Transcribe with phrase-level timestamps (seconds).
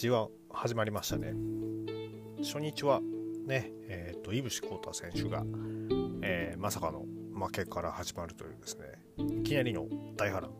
[0.00, 1.34] G1 始まりましたね。
[2.38, 3.02] 初日は
[3.46, 5.44] ねえっ、ー、と井伏浩太選手が、
[6.22, 7.04] えー、まさかの
[7.34, 8.84] 負けから始まるというですね
[9.40, 9.86] いきなりの
[10.16, 10.52] 大波乱。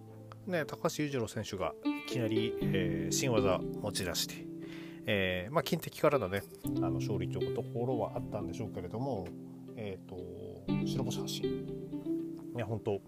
[0.46, 1.72] ね高橋裕次郎選手が
[2.06, 4.46] いきなり、えー、新技持ち出して
[5.06, 6.42] えーまあ、金敵からのね
[6.76, 9.26] あの勝利というところはあったんでしょうけれども、
[9.74, 10.18] えーと、
[10.86, 11.44] 白星発進。
[12.54, 13.00] いや本当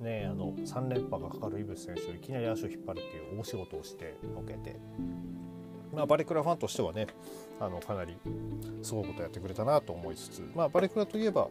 [0.00, 4.76] ねあの3連覇がかかる井口選手をいきなり足を引っ張るっていう大仕事をしてのけて、
[5.94, 7.06] まあ、バレクラファンとしてはね
[7.60, 8.16] あのかなり
[8.82, 11.48] すごいことやってくれたなと思いつつ、まあ、バレクラといえば、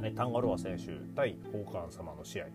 [0.00, 2.46] ねタンガロア選手対ホーカーン様の試合。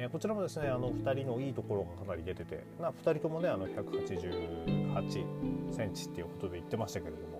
[0.00, 7.37] え、こちらもですねあの2人のいいところがかなり出てて、まあ、2人ともねあの188センチっていうことで言ってましたけれども、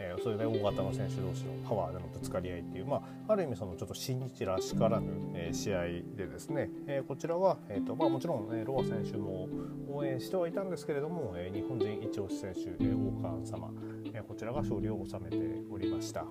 [0.00, 5.82] えー、それで大型の選手同士のパワーでのぶつかり合いっていう、まあ、ある意味そのちょっと新日らしからぬ、えー、試合
[6.16, 9.48] でですね、えー、こちらは、えーとまあ、もちろん、ね、ロア選手も
[9.90, 13.70] 応援してはいたんですけれども、えー、日本人一押し選手、えー、オーカーン様、
[14.14, 15.36] えー、こちらが勝利を収めて
[15.70, 16.24] おりました。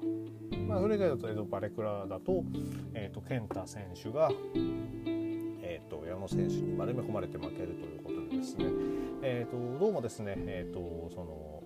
[0.65, 2.43] まあ、それ以外だと、えー、とバレクラだと,、
[2.93, 4.31] えーと、健太選手が、
[5.61, 8.65] えーと、矢野選手に丸め込まれて負けるということでですね、
[9.21, 11.63] えーと、どうもですね、えーと、その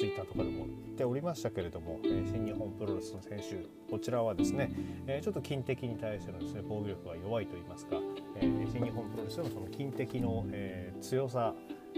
[0.00, 4.72] ツイッターとかでも言っておりましたけれども、えー、新日本プロレスの選手こちらはですね、
[5.06, 7.96] えー、ちょっと金敵に対してのですね防御力が弱いといいますか、
[8.36, 11.52] えー、新日本プロレスのその金敵の、えー、強さ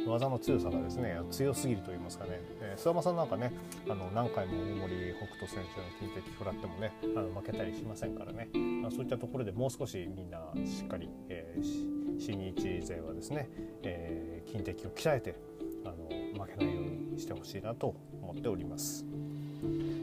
[0.04, 3.52] 技の強さがですね強すぎると言いますかね、えー、諏訪間さんなんかね
[3.88, 8.48] あの何回も大森北斗選手の金敵食らってもねあの負けたりしませんからね、
[8.82, 13.48] まあ、そういったところでもう少しみんなしっかり、えー、新日勢はですね、
[13.84, 15.36] えー、金敵を鍛えて
[15.84, 16.08] あの
[16.44, 16.81] 負けないように
[17.22, 19.04] してほしいなと思っております。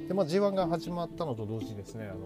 [0.07, 2.25] でまあ、G1 が始まったのと同時にですねあの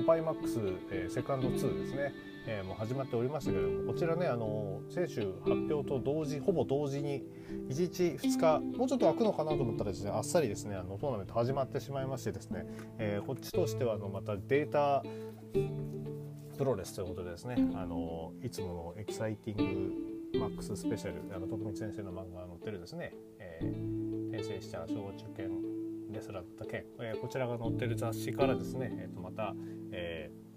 [0.00, 0.58] オパイマックス、
[0.90, 2.14] えー、セカンド2ですね
[2.50, 7.22] えー、もう始まっておりましたけれどもこちらねあの選手発表と同時ほぼ同時に
[7.68, 12.64] 1日2日もうちょっと空くのかなと思ったらですねあっさりですねあのトーナメント始まってしまいましてですね、
[12.98, 15.04] えー、こっちとしてはあのまたデータ
[16.56, 19.92] プロレスということでですねあのいつものエキサイティン
[20.32, 25.48] グマックススペシャルあの徳光先生の漫画が載ってるですね、ー、転生した小中堅
[26.10, 29.54] レスラーだった件、えー、こちらが載ってる雑誌からですね、えー、とまた、
[29.92, 30.48] えー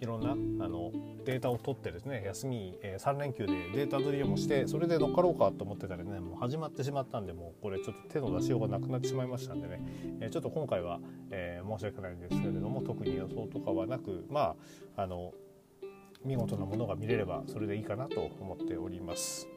[0.00, 0.30] いろんな
[0.64, 0.92] あの
[1.26, 9.80] データを取ってですね休み、えー、3連休でデータ取りもしてそれで乗っかろうかと思ってたらねもう始まってしまったんでもうこれちょっと手の出しようがなくなってしまいましたんでね、
[10.20, 11.00] えー、ちょっと今回は、
[11.30, 14.56] えー、申し訳ないんですけれども特に予想とかはなくま
[14.96, 15.32] ああの
[16.24, 19.48] 見事なものが見れればそれでいいかなと思っております。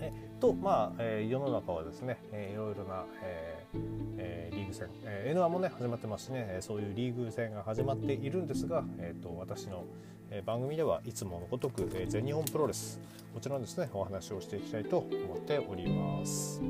[0.00, 3.78] えとまあ、えー、世の中はですね、えー、いろいろな、えー
[4.18, 9.84] えー、リーグ戦、えー、N1 もね始まってますしねそういうリーグ戦が始まっているんですが、えーと、私の、
[10.30, 13.00] え、番組ではいつものごとく、えー、全日本プロレス
[13.32, 16.60] こちらのですねお話をしていきたいと思っております。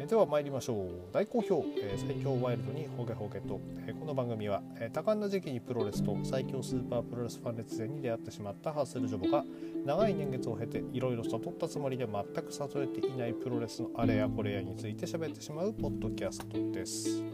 [0.00, 9.42] えでは参りましょう大好評、え、最強ワイルドにホゲホゲと、え、この番組は、え、多感な時期にプロレスと最強スーパープロレスファン列伝に出会ってしまったハッスルジョボが
[9.84, 17.24] 長い年月を経ていろいろ悟ったつもりで全く悟れていないプロレスのあれやこれやについて喋ってしまうポッドキャストです。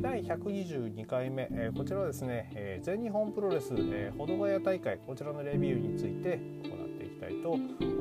[0.00, 3.74] 第122回目、こちらはですね全日本プロレス
[4.16, 7.95] 保土ヶ谷大会こちらのレビューについて行っていきたいと。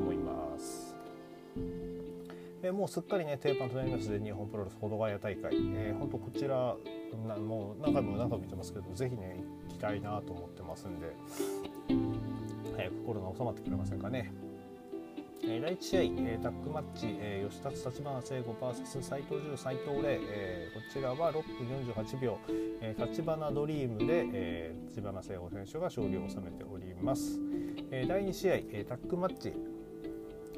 [2.67, 6.75] え、もうすっかりね定番となりまして日本プロレス保土ヶ谷大会、えー、本当こちら
[7.27, 11.15] なもう何回も何回も見てますけどぜひね行きたいなと思ってますんで。
[12.75, 14.31] 早くコロナ収まってくれませんかね。
[15.43, 22.39] えー、第1試合、えー、タッグマッチ、えー、吉達立花聖吾 VS 斎藤潤斎藤麗、えー、こちらは6分48秒、
[22.81, 27.39] えー、立花ドリームで、えー、立花誠吾選手が勝利を収めております、
[27.91, 29.53] えー、第2試合、えー、タッグマッチ、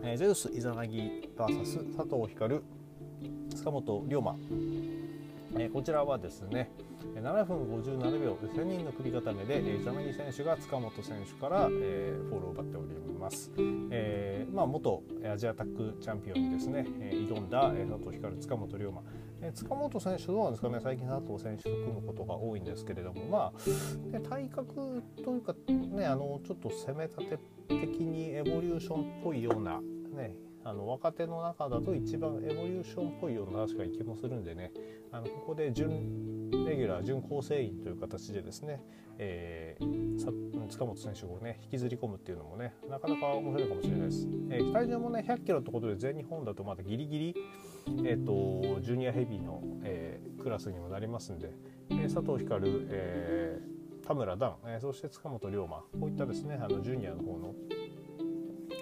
[0.03, 2.62] えー、ゼウスイザナギ VS 佐藤光留
[3.56, 4.35] 塚本竜馬、
[5.56, 6.69] えー、こちらはですね
[7.16, 12.88] 7分57秒1000人の首固めで、えー、イザナギ選手が塚本選手から、えー、フォールを奪っており
[13.19, 13.51] ます、
[13.92, 19.01] えーまあ、元アジアタッグチャンピオンにですね、えー、挑んだ、佐藤光留塚本竜馬。
[19.42, 29.80] え塚本選手どうなんですかね最近佐藤選手と組むことが多いんですけれどもまあ、ね、体格というかねあのちょっと攻め立て的にエボリューションっぽいような
[30.16, 34.72] ねあの若手の中だと一番エボリューションっぽいような確かに気もするんでね
[35.12, 38.81] あのここで準レギュラー準構成員という形でですね、
[39.18, 44.28] えー、塚本選手をね引きずり込むっていうのもねなかなか面白いかもしれないです。
[44.50, 47.36] えー、体重もね100キロってことで全日本だとまだギリギリ、
[48.06, 51.51] えーと、ジュニアヘビーの、えー、クラスにもなりますんで、
[51.89, 57.54] えー、佐藤光留、えー、田村男児、えー、そして塚本竜馬こういったですねあのジュニアの方の、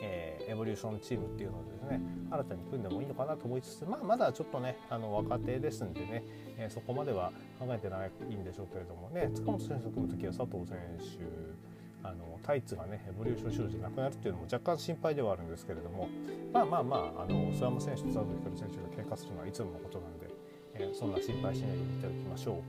[0.02, 6.24] えーエボリューションチームっていうのをですね新たに組んでもいいのかなと思いつつ、まあ、まだちょっとねあの若手ですんでね、
[6.57, 11.75] えー、そこまでは考えてないんでしょうけれどもね塚本選手と組む時は佐藤選手
[12.10, 16.10] あのタイツがねエボリューションシューズなくなるっていうのも若干心配ではあるんですけれども
[16.54, 20.30] まあまあまああの諏訪間選手と佐藤光選手が喧嘩するのはいつものことなんで、
[20.75, 22.62] えー、そんな心配しないでいただきましょ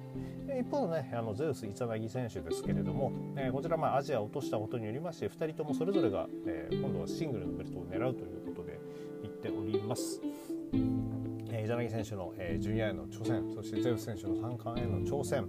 [0.49, 8.79] う一方のねあのゼウス・イザナギ選手ですけれども、えー、こちらまあアジアを落としたことによりまして2人ともそれぞれが、えー、今度はシングルのベルトを狙うということで
[9.23, 10.21] 言っております。
[11.51, 15.49] えー、イザナギ選手の、えー、ジュニアへの挑戦そしてゼウス選手の三冠への挑戦、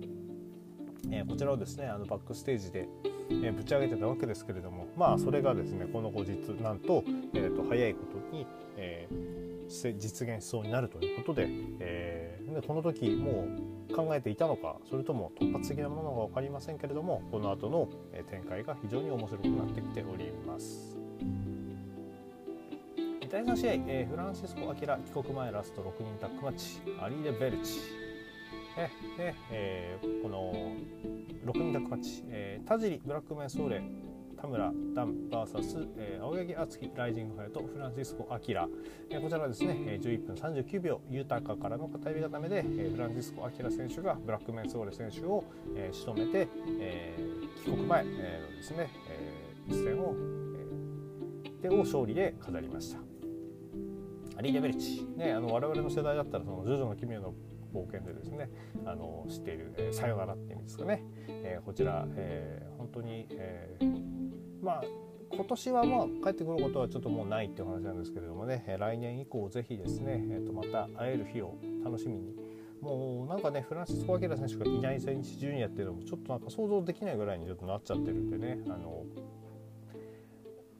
[1.11, 2.87] えー、こちらをですねあのバックステージで、
[3.29, 7.03] えぶち上げてたわけですけれどもまあそれがですねこの後日なんと,、
[7.33, 11.47] えー、と早いことに、えー、実現しそうになるということで,、
[11.79, 13.47] えー、でこの時も
[13.89, 17.89] う考えていたのかそれとも突発的なものか分かりませんけれどもこの後の
[18.29, 20.97] 展開が非常に面白くなってきております。
[23.29, 27.81] 第3試合、えー、フランシスコ・アキラ帰国前ラスト6人タッグマッチアリーデ・ベルチ、
[28.77, 30.53] えでえー、この
[31.45, 33.81] 6人タッグマッチ、えー、田尻ブラックメンソーレ
[34.39, 38.67] 田村ダン VS、えー、青柳敦樹ライジングファイトフランシスコ・アキラ、
[39.09, 45.43] えー、こちらはですね11分39秒豊かからの片指固めで、えー、フランシスコ・アキラ選手がブラックメンソーレ選手を、
[45.75, 46.47] えー、仕留めて、
[46.79, 50.13] えー、帰国前、えー、のですね、えー、一戦を、
[51.43, 52.99] えー、でを勝利で飾りました。
[54.37, 57.27] アリー・レベルチ、ね、あの我々の世代だったらその「ジョジョの奇妙な
[57.77, 58.49] 冒険でですね
[58.85, 64.83] あの知っている、えー、さよならって意味ですかね、えー、こちら、えー、本当に、えー、まあ
[65.33, 68.77] 今年はまあ帰ってくることはちょっともうないっていう話なんですけれどもね。
[68.79, 72.33] 来年以降ぜひですね、えー、とまた会える日を楽しみに。
[72.81, 78.59] もうなんかねフランシスコ・アキラ選手がいない戦日ジュニアっていうのもちょっとなんか想像できないぐらいにちょっとなっちゃってるんでね。
[78.67, 79.03] あの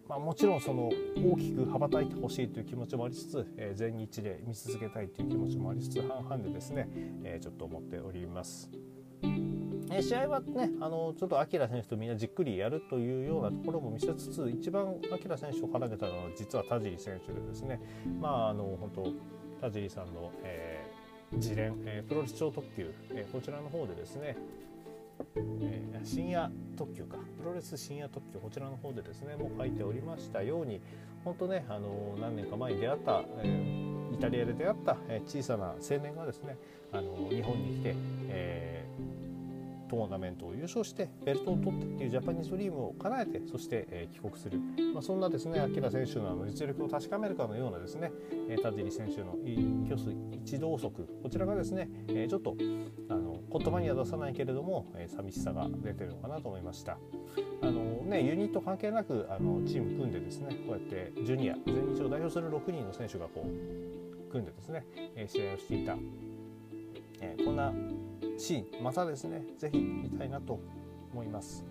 [0.07, 6.88] まあ、もちろんその大きく羽ばたいてほしいという気持ちもありつつ、えー、全日で見続けたいという気持ちもありつつ半々でですね、
[7.24, 8.69] えー、ちょっと思っております。
[9.89, 17.80] えー、試合はねあのちょっとアキラ選手とみんなじっくりやるというようなところも見せつつ一番アキラ選手を絡めたのは実は田尻選手でですね
[18.19, 18.92] まああの本
[19.59, 24.38] 当田尻さんの、えー、自連、えー、プロレス超特急、えー、こちらの方でですね
[25.62, 27.18] えー、深夜特急か。
[27.38, 30.81] プロレス深夜特急こちらの方でですねもう書いておりましたように
[31.24, 36.58] 本当ねあの何年か前に出会った、えー、イタリアで出会った、え、小さな青年がですね
[36.92, 37.96] あの日本に来て、
[38.30, 38.86] え
[39.90, 44.60] トーナメントを優勝してベルトを取ってっていうジャパニーズドリームを叶えてそして、え、帰国する、
[44.94, 48.12] まあ、そんなですね明選手のあの実力を確かめるかのようなですね、
[48.50, 49.38] え、田尻選手の
[49.86, 52.56] 挙手一動足こちらがですね、え、ちょっと
[53.10, 56.97] あの言葉には出さないけれども、えー、寂しさが出てるのかなと思いました
[57.61, 64.85] あのねユニット関係なくあのチーム組んでですねこうやってジュニア全日を代表する6人の選手がこう組んでですね、
[65.15, 65.95] え試合をしていた、
[67.21, 67.71] えこんな
[68.38, 70.59] シーンまたですね是非見たいなと
[71.13, 71.63] 思います。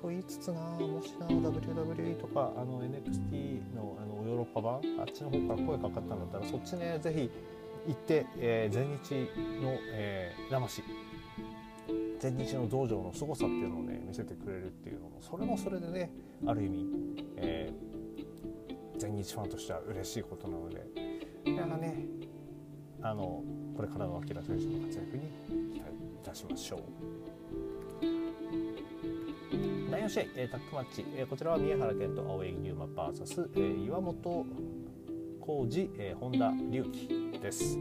[0.00, 7.30] と言いつつなもしな WWE とかあの NXT のあのヨーロッパ版あっちの方から声かかったんだったらそっちね是非
[7.86, 9.14] 行って、えー、全日
[9.62, 10.82] の、えー、生し
[12.20, 16.10] 全日の道場の凄さっていうのをね見せてくれるっていうのもそれもそれでね
[16.46, 16.86] ある意味、
[17.36, 20.86] えー、全日ファンとしては嬉しいことなので
[21.46, 22.04] いやね
[23.02, 23.42] あの
[23.74, 25.30] これからの明選手の活躍に
[25.72, 26.80] 期待いたしましょう。
[29.90, 34.46] 第4試合、えー、タッグマッチ、えー、こちらは宮原健と青柳優馬 VS、えー、岩本
[35.40, 37.78] 浩二、えー、本田隆起です。
[37.78, 37.80] い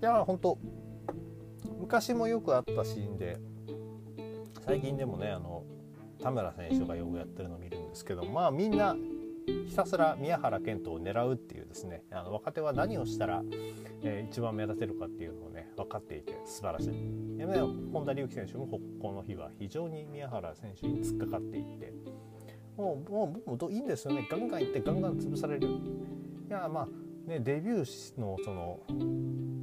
[0.00, 0.58] や本当
[1.80, 3.38] 昔もよくあったシーンで
[4.66, 5.64] 最近でもねあの
[6.22, 8.94] 田村選手がよくやってるのを見るんですけどまあみんな
[9.66, 13.42] ひたすら宮原健人を狙うっていうですねあの若手は何をしたら、
[14.02, 17.38] えー、一番目立てるかっていうのをね分かっていて素晴らしい。
[17.38, 17.58] でね
[17.92, 21.92] 本田隆起選手もこの日は非常に宮原選手に突っかかっていって
[22.76, 25.68] もうもうもういいんですよねガンガンいってガンガン潰される。
[26.54, 28.80] やまあねデビューのその、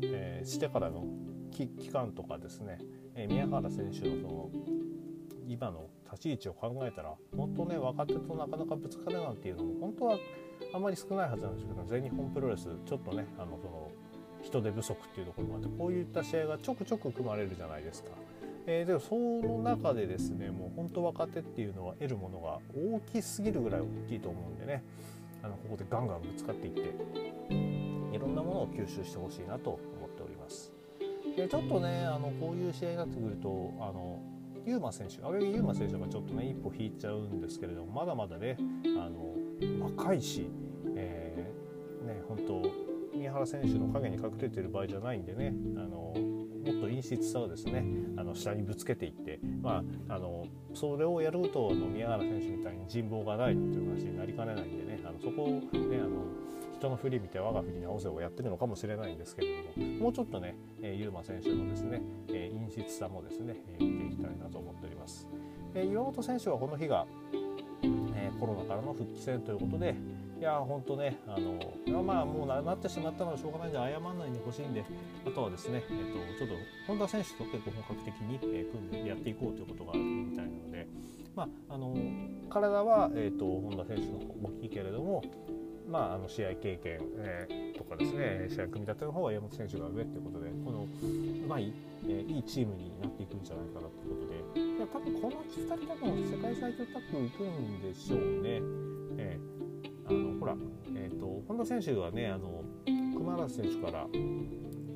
[0.04, 1.06] えー、してからの
[1.52, 2.80] 期間とかですね、
[3.16, 4.50] えー、宮原選手のその
[5.48, 10.18] 今の立ち位置を考えたら本当ね若手となかなかぶつかるなんていうのも本当は
[10.74, 13.92] あまり少ないはずなんですけど全日本プロレスちょっとねあのその
[14.42, 18.10] 人手不足っていうところもあってこういった試合がちょくちょく組まれるじゃないですか。
[18.68, 24.84] えー、でもその中でですねもう本当若手っていうのは得るものが大きすぎるぐらい大きいと思うんでね
[25.44, 30.72] あのここでガンガンぶつかっていっていろんなものを吸収してほしいなと思っております。
[31.36, 34.22] でちょっとねあのこういう試合になってくるとあの
[34.66, 38.58] ユーマ選手青柳ユーマ選手がちょっとね一歩引いちゃうんですけれどもまだまだね
[38.98, 39.36] あの
[39.86, 40.48] 若いし、
[40.96, 46.14] えー、ね本当宮原選手の影に隠れてる場合じゃないんでねあの
[46.62, 47.84] もっと陰湿さをですね
[48.18, 54.61] あの下にぶつけていって、まあ、あのそれをやるとあの宮原選手みたいに人望がないという話になりかねない
[55.42, 56.22] こをねあの
[56.78, 65.28] 人の振り見て我が振り直せをやってるのかもしれないんですけれどももうちょっとね、えー、ユーマ選手のですね、えー、陰湿さもですね、え、見ていきたいなと思っております。
[65.76, 67.06] え、岩本選手はこの日が、
[68.16, 69.96] え、コロナからの復帰戦ということで
[70.40, 74.84] いや本当ねあのまあもうなってしまったのはしょうがないんで謝らないでほしいんで
[75.24, 76.56] あとはですね、えーと、ちょっと
[76.88, 80.02] 本田選手と結構本格的に、え、組んでやっていこうということがある、
[81.36, 81.96] まあ、あの
[82.50, 85.24] 体は、えーと本田選手の方大きいけれども
[85.92, 91.74] まあ、あの試合経験、えー、とかですね試合組み立ての方は山本選手が上ということでこのうまい、
[92.06, 98.62] えー、いいチームになっていくんじゃないかなということでいや多分この2人多分世界最強タッグ行くんでしょうね。
[99.18, 100.56] えー、あのほら、
[100.96, 102.64] えーと、本田選手はねあの
[103.14, 104.08] 熊原選手から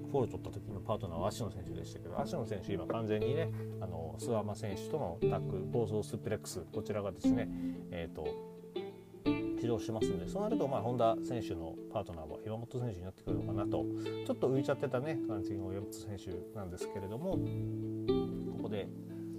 [0.05, 3.49] フォール取った時のパートナーは芦野選手でしたけど芦野選手今完全にね
[3.81, 7.49] あの諏訪間選手とのタッグ暴走スプレックスこちらがですね
[7.91, 8.55] えっ、ー、と
[9.25, 13.85] 指導しますのでそうなるとまあ本田選手のパートナーは岩本選手になってくるのかなと
[14.25, 17.31] ちょっと浮いちゃってたね感じの岩本選手なんですけれども
[18.57, 18.87] ここで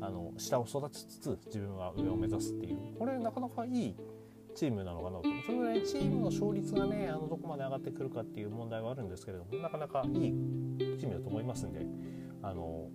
[0.00, 3.96] あの下を育てつつ自分は上を目指すっていうこれなかなかいい
[4.56, 10.10] チームなのかなとそれぐらいチームの勝率がねあのどこまで上がってくるかっていう問題はあるんですけれどもなかなかいい
[10.98, 11.84] チームだと思いますんで
[12.42, 12.88] あの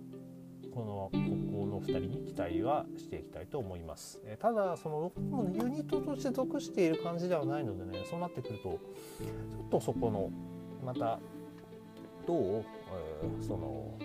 [0.74, 4.20] このここの2人に期待はしていきたいと思います。
[4.24, 5.12] えただその
[5.52, 8.78] ユニットとして属している感じではないのでねそうなってくるとちょ
[9.66, 10.30] っとそこの
[10.82, 11.20] また
[12.26, 13.98] どう、えー、その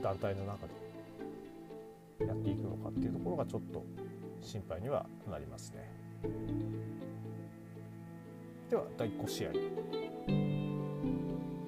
[0.00, 0.66] 団体の中
[2.18, 3.84] でやっていくのかっていうところがちょっと
[4.40, 5.95] 心配にはなりますね。
[8.70, 8.84] では。
[8.96, 9.50] 第5試合。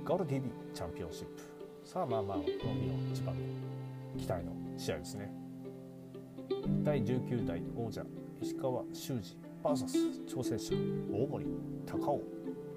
[0.05, 1.43] ガール TV チャンピオンシップ。
[1.85, 3.43] さあまあまあこの日の一番の
[4.19, 5.33] 期待の試合ですね。
[6.85, 8.05] 第19代王者
[8.41, 10.75] 石川修司 VS 挑戦者
[11.13, 11.47] 大森
[11.87, 12.23] 高尾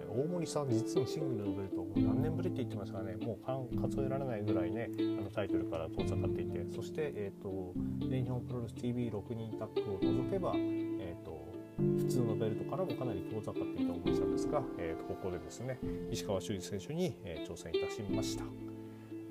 [0.09, 3.15] 大森さん実にシングルのベルト何年ぶりって言ってましたかね。
[3.15, 6.61] もう数えられないぐらいねあのタイトルから遠ざかっていて。
[6.73, 7.73] そして、えーと、
[8.09, 11.50] 全日本プロレス TV6 人タッグを除けば、えーと、
[11.97, 15.79] 普通のベルトからもかなり遠ざかっていた大森さんですが、えー、ここでですね
[16.11, 18.43] 石川修司選手に、えー、挑戦いたしました。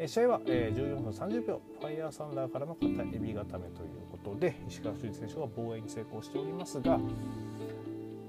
[0.03, 6.99] え試合は、え14分30秒ファイヤーサンダーからの片エビ固めということで石川修司選手が防衛に成功しておりますが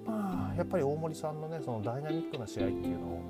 [0.06, 3.22] まあやっぱり大森さんのねそのダイナミックな試合っていうのを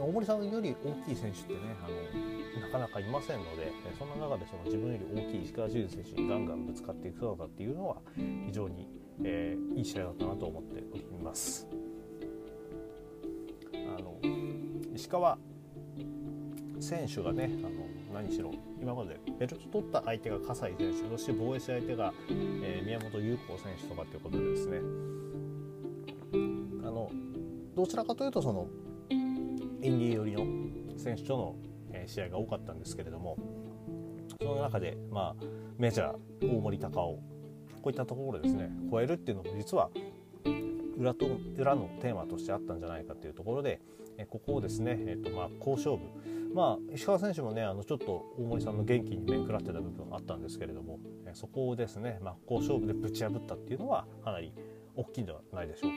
[0.00, 7.96] 大森さんより大きい選手ってねあのなかなかいませんのでそんな中でその自分より大きい石川修司選手にガンガンぶつかっていく姿っていうのは
[8.46, 8.88] 非常に、
[9.24, 11.68] えー、いい試合だったなと思っております。
[13.74, 14.16] あの
[14.94, 15.38] 石川
[16.80, 18.50] 選手がねあの何しろ
[18.80, 24.78] 今までベルト取った相手が葛西選手そして防衛し相手が、えー、宮本優子選手とかっていうことでですね
[26.82, 27.10] あの
[27.74, 28.68] どちらかというとその
[29.10, 31.56] インディー寄りの選手との、
[31.92, 33.36] えー、試合が多かったんですけれども
[34.40, 35.44] その中で、まあ、
[35.78, 37.31] メジャー大森隆夫
[37.82, 39.90] こういったところでですね超えるっていうのも実は
[40.98, 43.80] 裏と裏のテーマとしてあったんじゃないかというところで、
[44.18, 46.02] えここをですね、えーとまあ、好勝負
[46.54, 54.52] まあ、石川選手もねあのちょっと大森さんの元気に面食らってた部分があったんですけれども、えそこをですね真っ向勝負でぶち破ったっていうのはかなり
[54.94, 55.96] 大きいんではないでしょうか。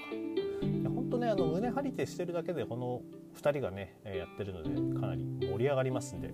[0.65, 3.01] いや本当ねあの胸張り手してるだけでこの
[3.35, 6.33] 2人がねやってるのでかなり盛り上がりますんで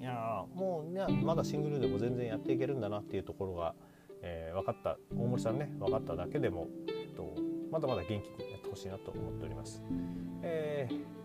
[0.00, 3.74] いやもうねまだシングルでも全然やっていけるんだなっていうところが、
[4.24, 7.34] えー、分かった大森さんね分かっただけでも、えっと、
[7.70, 8.12] まだまだ元気
[8.42, 9.82] にやってほしいなと思っております。
[10.42, 11.24] えー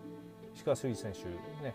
[0.60, 1.20] 石川修司選手
[1.64, 1.74] ね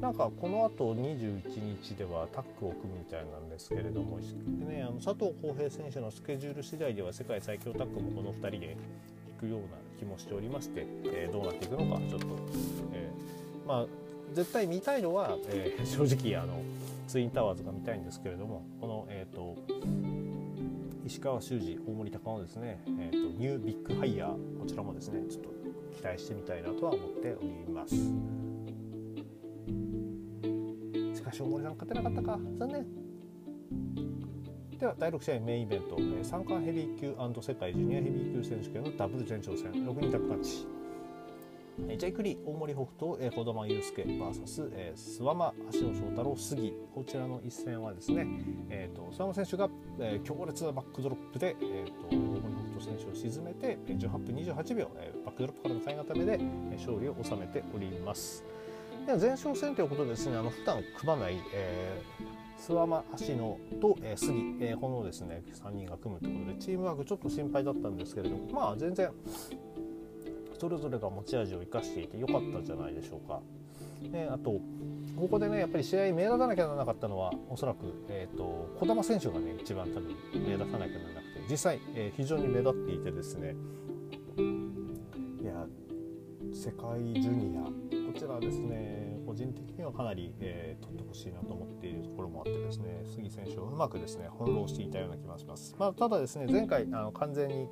[0.00, 1.42] なんかこのあと21
[1.82, 8.76] 日ではタッグを組むみたいなんですけれども、ね、あの佐藤浩平選手のスケジュール次第では世界最強タッグもこの2人で
[9.40, 9.66] 行くような
[9.98, 12.26] 気もしておりまして、えー、どうなっていくのかちょっと、
[12.92, 13.86] えー、まあ
[14.32, 16.60] 絶対見たいのは、えー、正直あの
[17.06, 19.56] ツインタワーズが見たいんですけれどもこの、えーと、
[21.04, 25.50] 石川修司大森隆のですね、えーと、ニュービッグハイヤーこちらもですねちょっと
[25.94, 27.94] 期待してみたいなとは思っております。
[31.14, 32.38] しかし大森さん勝てなかったか？
[32.58, 32.86] 残念。
[34.78, 40.28] では第6試合メインイベント三冠ヘビー級世界ジュニアヘビー級選手権のダブル前哨戦6人タッグ
[41.76, 48.26] マッチジェイク・リ、大森北斗、児玉悠介 VS、えー、諏訪間、橋野翔太郎、杉こちらの一戦はですね、
[48.70, 56.38] えーと、諏訪間選手が、えー、強烈なバックドロップで、えーと、大森北斗選手を沈めて18分28秒、えー、バックドロップからの体固めで
[56.76, 58.44] 勝利を収めております。
[59.06, 69.10] では前哨戦ということでですねあの普段組まない、えー、諏訪間芦野と、えー、杉、えー、このですね3人が組むということでチームワークちょっと心配だったんですけれどもまあ全然
[70.58, 73.40] それぞれが持ち味を生かしていて良かったんじゃないでしょうか。
[74.10, 74.60] であと
[75.16, 83.54] ここでねやっぱり試合目立たなきゃならなかったのはおそらく、えーと、児玉選手がね一番多分目立たなきゃならなくて実際、えー、非常に目立っていてですね
[85.40, 85.66] いや
[86.52, 87.62] 世界ジュニア
[88.12, 95.74] こちらですね個人的にはかなり、えー、取ってほしいなと思っているところもあってですね杉選手をうまくですね翻弄していたような気がします。
[95.78, 97.68] まあ、ただですね前回あの完全に、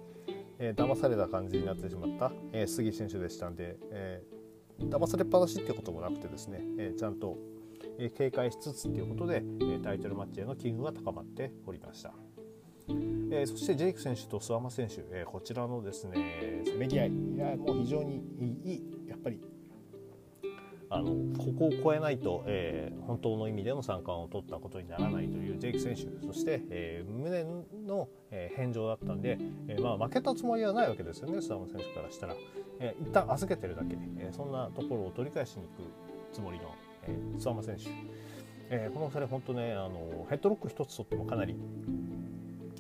[0.65, 4.43] えー、騙された感じになってしまった、えー、杉選手でしたんで、えー
[4.89, 7.39] 騙されっぱなしっていうこともなくてですね、えちゃんと、
[7.99, 12.13] え警戒しつつっていうことで、えタイトルマッチへの機運が高まっておりました。
[13.31, 18.23] え、そしてジェイク選手と諏訪間選手、え、こちらのですねせめぎ合いいやもう非常に
[18.65, 19.41] いいやっぱり
[20.95, 21.07] あの
[21.39, 26.03] ここを超えないと、えー、本当の意味での三冠を取ったことにならないというジェイク選手。
[26.27, 32.35] そして、えー、無念の、えー、返上だったんで、えまあ、負けたつもりはないわけですよね諏訪間選手からしたら。
[32.79, 33.95] えー、一旦預けてるだけ。
[33.95, 35.91] で、え、そんなところを取り返しに行く
[36.35, 37.85] つもりの、えー、諏訪間選手、
[38.69, 41.57] えー、この2人本当ねあのヘッドロック一つ取ってもかなり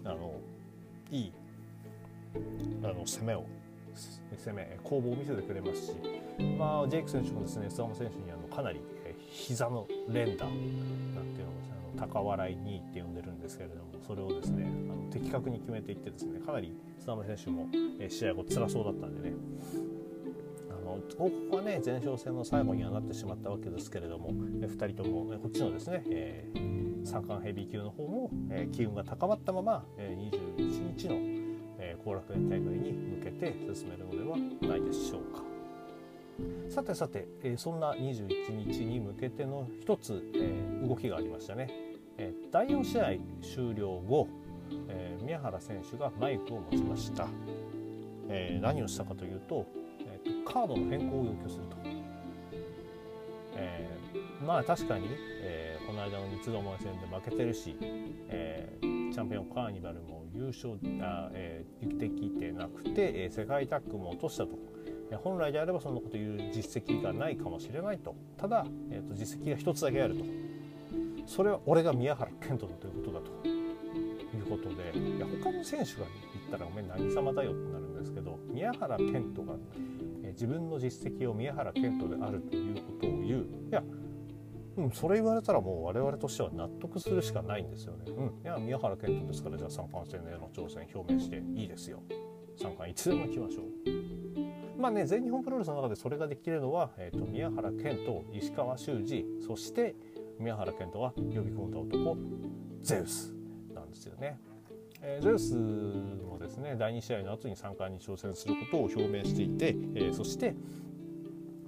[0.04, 0.34] あの
[1.10, 1.32] いい
[2.82, 3.44] あの攻めを
[4.36, 5.92] 攻め攻防を見せてくれますし、
[6.58, 8.80] まあ、ジェイク選手もですね諏訪間選手にあのかなり、
[9.30, 11.46] 膝の連打なんていう
[11.96, 17.68] のを高笑い2って呼んでるんですけれどもそれをですねあの的確に決めていってですねかなり須山選手も、
[18.08, 19.36] 試合後辛そうだったんでね。
[21.16, 31.14] ここはね前哨戦の最後にはなってしまったわけですけれども、2人とも、ね、こっちのですね、えー、三冠ヘビー級の方も、えー、機運が高まったまま、えー、21日の
[32.04, 34.36] 後、楽園大会に向けて進めるのでは
[34.68, 35.42] ないでしょうか。
[36.68, 41.68] さてさて、えー、そんな21日に向けての一つ、えー、動きがありましたね。
[42.18, 43.04] えー、第4試合
[43.42, 44.28] 終了後、
[44.88, 47.26] えー、宮原選手がマイクを持ちました。
[48.28, 49.66] えー、何をしたかというと、
[50.46, 51.76] カードの変更を要求すると。
[53.54, 55.08] えー、まあ確かに、
[55.42, 57.76] えー、この間の三つどもえ戦で負けてるし、
[58.28, 64.58] えー、チャンピオンカーニバルも優勝あ、えー、できてなくて、えー、世界タッグも落としたと。
[65.10, 65.16] え。
[65.16, 68.16] 本来であればそんなこと言う実績がないかもしれないと。
[68.38, 70.24] ただ、えーと、実績が一つだけあると。
[71.26, 73.48] それは俺が宮原健人だということだと。
[74.34, 75.98] いうことでいや他の選手が
[76.32, 79.56] 言ったらお前何様だよってなるんですけど宮原健人が
[80.24, 83.46] え自分の実績を宮原健人であるということを言う。
[83.70, 83.82] いや
[84.76, 88.04] うん、それ言われたらもう我々としては納得するしかないんですよね。
[88.08, 92.02] うん、いや宮原健人ですからじゃあ三冠戦への挑戦表明していいですよ。
[92.56, 94.80] 三冠いつでも行きましょう。
[94.80, 99.94] まあね全日本プロレスの中でそれができるのは、えーと、宮原健人石川修司そして
[100.38, 102.16] 宮原健人は呼び込んだ男
[102.80, 103.34] ゼウス
[103.74, 104.40] なんですよね。
[105.02, 110.54] えー、ゼウスもですね第2試合の後に3冠に挑戦することを表明していて、えー、そして、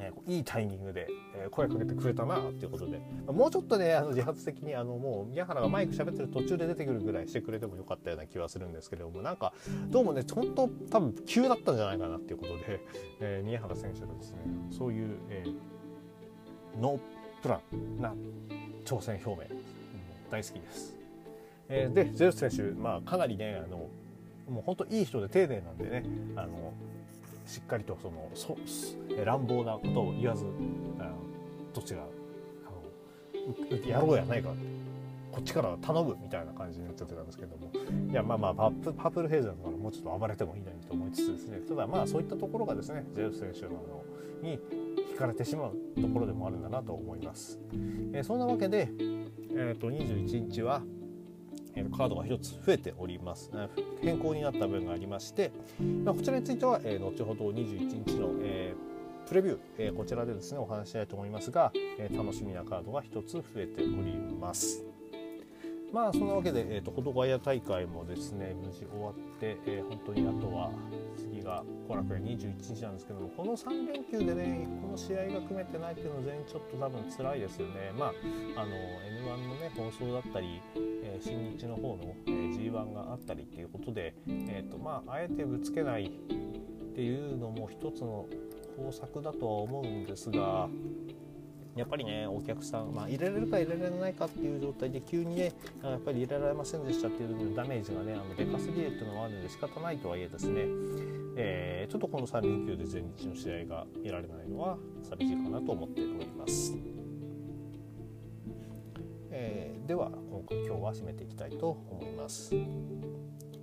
[0.04, 9.52] えー、いいタイミングで、え声かけてくれたなっていうことで、もうちょっとねあの自発的にあのもう宮原がマイク喋ってる途中で出てくるぐらいしてくれてもよかったような気はするんですけれどもなんか
[9.88, 12.80] どうもね本当多分急だったんじゃないかなっていうことで、
[13.20, 14.38] え宮原選手のですね
[14.70, 15.44] そういう、え
[16.80, 17.00] ノー
[17.42, 18.14] プランな
[18.84, 19.60] 挑戦表明
[20.30, 20.94] 大好きです。
[21.68, 23.88] えー、でゼウス選手、まあ、かなりねあの
[24.48, 26.04] もう本当いい人で丁寧なんでね
[26.36, 26.72] あの
[27.46, 28.56] しっかりとそのそ
[29.24, 30.44] 乱暴なことを言わず
[30.98, 31.12] あ
[31.72, 32.00] どちら
[32.66, 34.50] あのやろうやないか
[35.30, 37.70] こっちから頼むみたいな感じになっちゃってたんですけども
[38.10, 44.58] いやまあまあパープルヘイズだからもうちょっと暴れてもいいのにと思いつつですねただまあそういったところがですねゼウス選手のあのに
[45.14, 47.58] 惹かれてしまうところでもあるんだなと思います。
[48.12, 48.88] えー、そんなわけで、
[49.56, 50.82] えー、と21日は
[51.96, 53.50] カードが1つ増えております。
[54.02, 55.52] 変更になった分がありまして、
[56.06, 58.28] こちらについては、後ほど21日の、
[59.26, 61.72] プレビュー、こちらでですねお話ししたいと思いますが、
[62.14, 64.84] 楽しみなカードが1つ増えております。
[65.94, 70.72] まあそんなわけで、えーと、と保土ヶ谷大会もですね無事終わって、えー、本当にあとは
[71.16, 77.92] 次が後楽園21日なんですけどもこの3連休でねこの試合が組めてないっていうのは全員ちょっと多分辛いですよね。
[77.96, 80.60] まああの N1 のね放送だったり、
[81.14, 88.26] えー、新日の方の、えー、G1 があったりっていうことで、えーとまあ、あえてぶつけないっていうのも一つの
[88.76, 90.68] 方策だとは思うんですが
[91.76, 100.62] やっぱりねお客さん、まあ、入れられるか入れられないかっていう状態で急にねやっぱり入れられませんでしたっていうのダメージがねあのでかすぎるっていうのはあるので仕方ないとはいえですね、
[101.36, 107.03] えー、ちょっとこの3連休で全日の試合が得られないのは寂しいかなと思っております。
[109.36, 112.54] えー、では今日は締めていきたいと思います。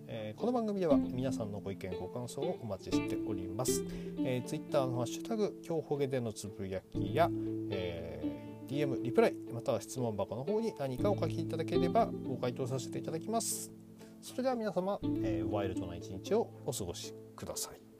[0.08, 3.82] えー、この番組では皆さんのご意見ご感想をお待ちしております、
[4.20, 7.30] えー、Twitter のハッシュタグ今日ほげでのつぶやきや、
[7.70, 13.72] えー、DM リプライまたは質問箱の方に何かお書きいただければご回答させていただきます。
[14.22, 17.91] それでは皆様、えー、ワイルドな一日をお過ごしください。